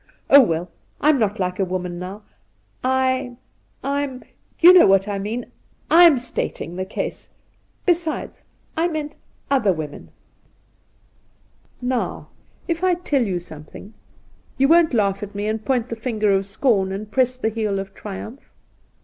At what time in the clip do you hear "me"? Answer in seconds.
15.35-15.45